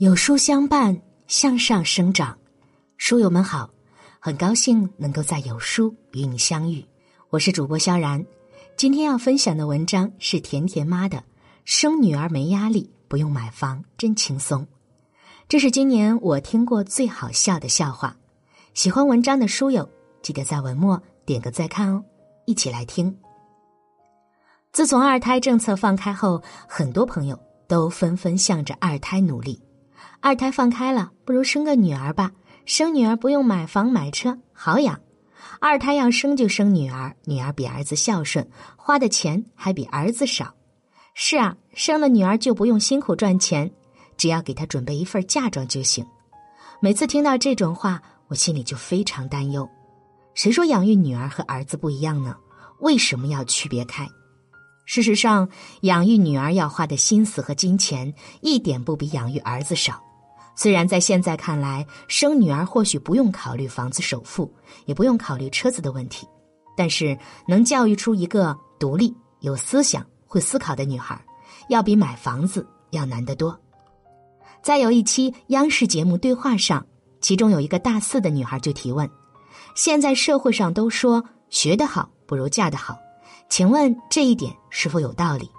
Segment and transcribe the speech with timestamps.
[0.00, 2.38] 有书相伴，向上生长。
[2.96, 3.68] 书友们好，
[4.18, 6.82] 很高兴能够在有书与你相遇。
[7.28, 8.24] 我是主播萧然，
[8.78, 11.18] 今天要分享的文章是甜甜妈的
[11.66, 14.62] 《生女儿没压力，不用买房真轻松》。
[15.46, 18.16] 这是今年我听过最好笑的笑话。
[18.72, 19.86] 喜欢文章的书友，
[20.22, 22.02] 记得在文末点个再看哦。
[22.46, 23.14] 一起来听。
[24.72, 29.60] 自从二胎政策放开后，很多朋友都纷纷向着二胎努力。
[30.22, 32.32] 二胎放开了，不如生个女儿吧。
[32.66, 35.00] 生女儿不用买房买车，好养。
[35.60, 38.46] 二胎要生就生女儿，女儿比儿子孝顺，
[38.76, 40.54] 花的钱还比儿子少。
[41.14, 43.70] 是啊，生了女儿就不用辛苦赚钱，
[44.16, 46.06] 只要给她准备一份嫁妆就行。
[46.80, 49.68] 每次听到这种话，我心里就非常担忧。
[50.34, 52.36] 谁说养育女儿和儿子不一样呢？
[52.80, 54.08] 为什么要区别开？
[54.84, 55.48] 事实上，
[55.82, 58.12] 养育女儿要花的心思和金钱
[58.42, 60.02] 一点不比养育儿子少。
[60.60, 64.52] 虽然在现在看来，生女儿或许不用考虑房子首付，
[64.84, 66.28] 也不用考虑车子的问题，
[66.76, 71.18] 但是能教育出一个独立、有思想、会思考的女孩，
[71.70, 73.58] 要比买房子要难得多。
[74.62, 76.86] 在有一期央视节目对话上，
[77.22, 79.08] 其中有一个大四的女孩就提问
[79.74, 82.98] ：“现在社会上都说学得好不如嫁得好，
[83.48, 85.50] 请问这一点是否有道理？”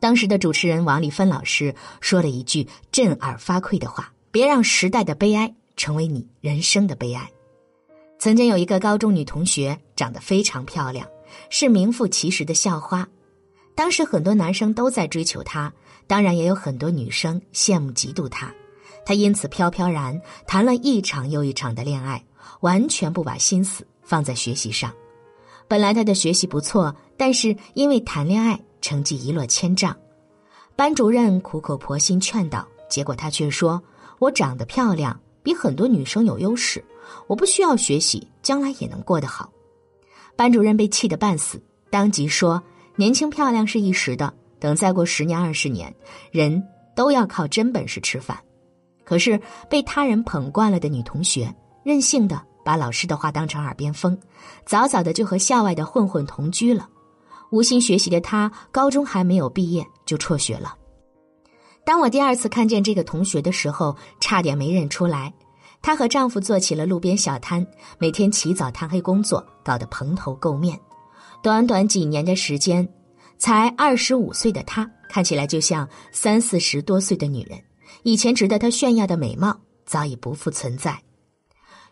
[0.00, 7.30] 当时的主持人王丽芬老师说了一句震耳发聩的话：“别让时代的悲哀成为你人生的悲哀。”
[8.18, 11.06] 曾经有一个高中女同学长得非常漂亮，
[11.50, 13.06] 是名副其实的校花。
[13.74, 15.72] 当时很多男生都在追求她，
[16.06, 18.52] 当然也有很多女生羡慕嫉妒她。
[19.04, 22.22] 她因此飘飘然谈了一场又一场的恋爱，
[22.60, 24.92] 完全不把心思放在学习上。
[25.68, 28.58] 本来她的学习不错，但是因为谈恋爱。
[28.80, 29.96] 成绩一落千丈，
[30.76, 33.82] 班主任苦口婆心劝导，结果他却说
[34.18, 36.84] ：“我长得漂亮，比很多女生有优势，
[37.26, 39.50] 我不需要学习，将来也能过得好。”
[40.36, 42.62] 班主任被气得半死，当即说
[42.96, 45.94] ：“年轻漂亮是一时的，等再过十年二十年，
[46.30, 46.62] 人
[46.94, 48.38] 都要靠真本事吃饭。”
[49.04, 54.16] 可是被他人捧惯了的女同学，任性的把老师的话当成耳边风，
[54.64, 56.88] 早早的就和校外的混混同居了。
[57.50, 60.74] 无心学习的她，高中还没有毕业就辍学了。
[61.84, 65.32] 当我第二次看见这个同学的时候，差点没认出来。
[65.82, 67.66] 她和丈夫做起了路边小摊，
[67.98, 70.78] 每天起早贪黑工作，搞得蓬头垢面。
[71.42, 72.86] 短短几年的时间，
[73.38, 77.58] 才二十五岁的她，看起来就像三四十多岁的女人。
[78.02, 81.02] 以前值得她炫耀的美貌，早已不复存在。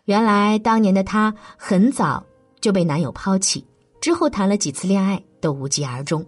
[0.05, 2.23] 原来当年的她很早
[2.61, 3.65] 就被男友抛弃，
[3.99, 5.21] 之后谈了几次恋爱。
[5.39, 6.25] 都无疾而终，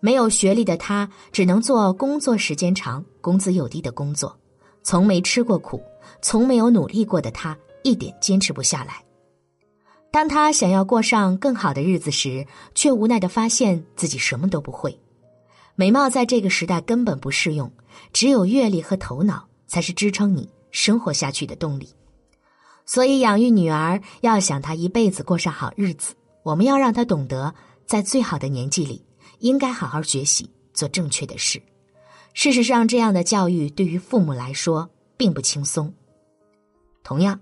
[0.00, 4.36] 没有学历的他只能做工作时间长、工资又低的工作，
[4.82, 5.82] 从没吃过苦，
[6.22, 9.02] 从没有努力过的他一点坚持不下来。
[10.10, 12.44] 当他想要过上更好的日子时，
[12.74, 14.98] 却无奈的发现自己什么都不会。
[15.76, 17.70] 美貌在这个时代根本不适用，
[18.12, 21.88] 只有阅历和头脑才是支撑你生活下去的动力。
[22.84, 27.54] 所以，养育女儿要想她一辈子过上好日子，我们要让她懂得。
[27.90, 29.04] 在最好的年纪里，
[29.40, 31.60] 应该好好学习，做正确的事。
[32.34, 35.92] 事实上，这样的教育对于父母来说并不轻松。
[37.02, 37.40] 同样，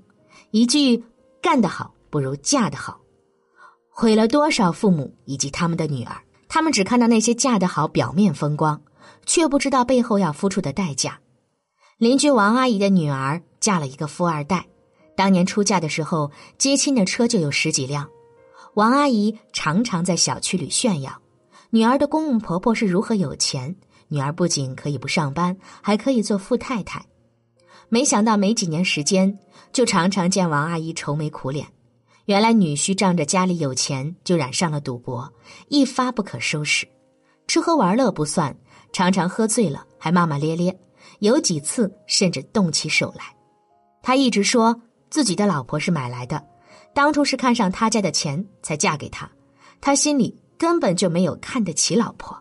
[0.50, 1.04] 一句
[1.42, 2.98] “干得好不如嫁得好”，
[3.92, 6.16] 毁了多少父母以及他们的女儿。
[6.48, 8.80] 他们只看到那些嫁得好、表面风光，
[9.26, 11.20] 却不知道背后要付出的代价。
[11.98, 14.66] 邻居王阿姨的女儿嫁了一个富二代，
[15.15, 18.09] 当年出嫁的时候，接亲的车就有十几辆。
[18.75, 21.21] 王阿姨常常在小区里炫耀，
[21.71, 23.75] 女儿的公公婆婆是如何有钱。
[24.11, 27.05] 女儿不仅可以不上班，还可以做富太太。
[27.91, 29.39] 没想到没几年时间，
[29.71, 31.67] 就常常见王阿姨愁眉苦脸。
[32.25, 35.31] 原来女婿仗着家里有钱，就染上了赌博，
[35.69, 36.89] 一发不可收拾。
[37.47, 38.57] 吃喝玩乐不算，
[38.92, 40.78] 常常喝醉了还骂骂咧咧，
[41.19, 43.25] 有几次甚至动起手来。
[44.03, 46.42] 他一直说自己的老婆是买来的。
[46.98, 49.30] 当初是看上他家的钱才嫁给他，
[49.80, 52.36] 他心里根本就没有看得起老婆。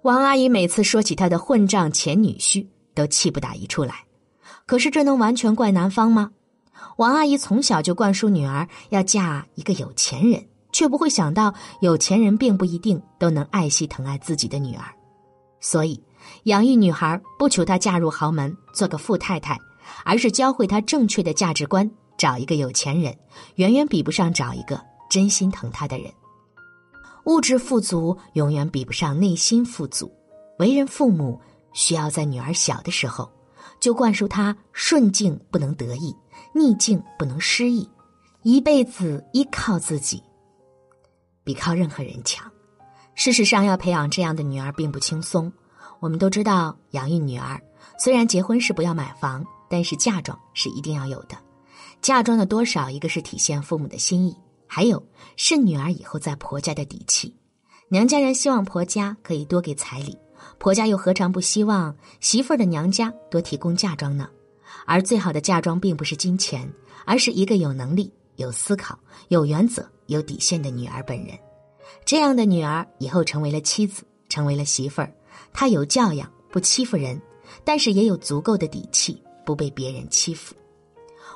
[0.00, 3.96] 王阿姨每次说起她的混账前女婿，都气不打一处来。
[4.64, 6.30] 可是这能完全怪男方吗？
[6.96, 10.42] 王阿姨从小就灌输女儿要嫁一个有钱人，
[10.72, 11.52] 却不会想到
[11.82, 14.84] 有钱人并不一定都能爱惜疼爱自己的女儿。
[15.60, 16.02] 所以，
[16.44, 19.58] 养育女孩不求她嫁入豪门做个富太太，
[20.02, 21.90] 而是教会她正确的价值观。
[22.22, 23.18] 找一个有钱人，
[23.56, 24.80] 远远比不上找一个
[25.10, 26.08] 真心疼他的人。
[27.24, 30.08] 物质富足永远比不上内心富足。
[30.60, 31.40] 为人父母，
[31.72, 33.28] 需要在女儿小的时候，
[33.80, 36.14] 就灌输她顺境不能得意，
[36.54, 37.90] 逆境不能失意，
[38.44, 40.22] 一辈子依靠自己，
[41.42, 42.48] 比靠任何人强。
[43.16, 45.52] 事实上，要培养这样的女儿并不轻松。
[45.98, 47.60] 我们都知道，养育女儿
[47.98, 51.36] 虽然结婚是不要买房，但是嫁妆是一定要有的。
[52.02, 55.00] 嫁妆的多少，一个是体现父母的心意，还有
[55.36, 57.32] 是女儿以后在婆家的底气。
[57.88, 60.18] 娘家人希望婆家可以多给彩礼，
[60.58, 64.28] 婆家又何尝不希望媳妇儿的娘家多提供嫁妆呢？
[64.84, 66.68] 而最好的嫁妆并不是金钱，
[67.06, 71.38] 而是一个有能力、有思考、有原则、有底线的女儿本人。
[72.04, 75.14] 这样的女儿以后成为了妻子，成为了媳妇儿，
[75.52, 77.20] 她有教养，不欺负人，
[77.62, 80.52] 但是也有足够的底气，不被别人欺负。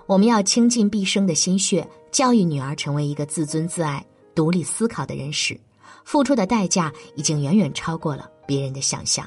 [0.07, 4.05] 我们要倾尽毕生的心血，教育女儿成为一个自尊自爱、
[4.35, 5.59] 独立思考的人时，
[6.05, 9.27] 付出的代价已经远远超过了别人的想象。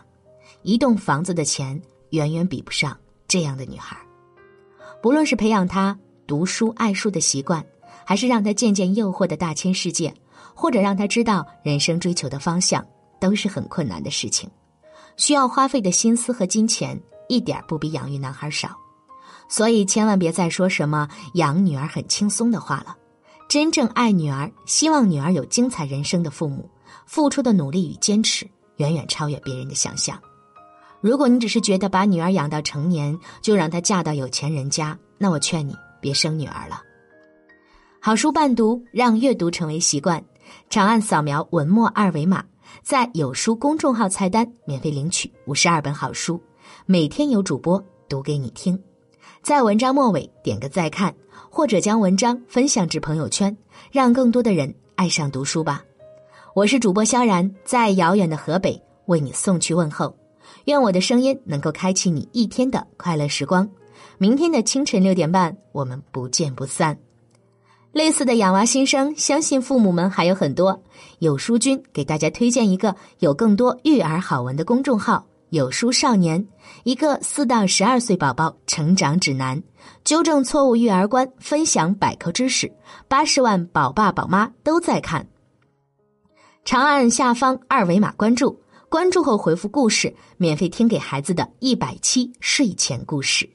[0.64, 1.80] 一栋房子的钱
[2.12, 2.98] 远远比不上
[3.28, 3.98] 这样的女孩。
[5.02, 7.66] 不论是培养她读书爱书的习惯，
[8.06, 10.14] 还是让她见见诱惑的大千世界。
[10.56, 12.86] 或者让她知道人生追求的方向，
[13.18, 14.50] 都是很困难的事情，
[15.16, 18.78] 需要花费的心思和金钱一点不比养育男孩少，
[19.50, 22.96] 所以千万别再说什么养女儿很轻松的话了。
[23.50, 26.70] 真正爱女儿、希望女儿有精彩人生的父母，
[27.08, 28.48] 付出的努力与坚持
[28.78, 30.18] 远远超越别人的想象。
[31.02, 36.84] 如果你只是觉得把女儿养到成年就让她嫁到有钱人家，那我劝你别生女儿了。
[38.00, 40.24] 好书伴读，让阅读成为习惯。
[40.70, 42.44] 长按扫描文末二维码，
[42.84, 46.42] 在有书公众号菜单免费领取五十二本好书，
[46.86, 48.80] 每天有主播读给你听。
[49.42, 51.16] 在文章末尾点个再看，
[51.50, 53.56] 或者将文章分享至朋友圈，
[53.92, 55.84] 让更多的人爱上读书吧。
[56.54, 60.14] 我是主播萧然，在遥远的河北为你送去问候。
[60.66, 63.68] 愿我的声音能够开启你一天的快乐时光。
[64.18, 66.98] 明天的清晨六点半，我们不见不散。
[67.92, 70.84] 类似的养娃心声，相信父母们还有很多。
[71.20, 76.46] 有书君给大家推荐一个有更多育儿好文的公众号“有书少年”，
[76.84, 79.62] 一个四到十二岁宝宝成长指南，
[80.04, 82.72] 纠正错误育儿观，分享百科知识，
[83.08, 85.28] 八十万宝爸宝妈都在看。
[86.66, 93.50] 长按下方二维码关注，关注后回复“故事”，免费听给孩子的一百期睡前故事。